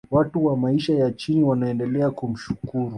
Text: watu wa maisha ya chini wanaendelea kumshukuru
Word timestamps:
watu 0.11 0.45
wa 0.45 0.57
maisha 0.57 0.93
ya 0.95 1.11
chini 1.11 1.43
wanaendelea 1.43 2.09
kumshukuru 2.11 2.89